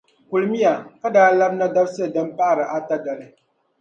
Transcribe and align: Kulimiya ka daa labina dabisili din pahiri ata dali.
Kulimiya 0.29 0.73
ka 1.01 1.09
daa 1.11 1.31
labina 1.37 1.67
dabisili 1.73 2.13
din 2.13 2.29
pahiri 2.37 2.63
ata 2.77 2.95
dali. 3.03 3.25